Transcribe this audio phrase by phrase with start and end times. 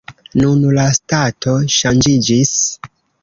[0.43, 2.57] Nun la stato ŝanĝiĝis.